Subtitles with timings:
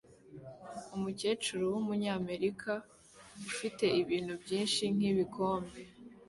[0.95, 2.71] Umukecuru wumunyamerika
[3.49, 5.79] ufite ibintu byinshi nkibikombe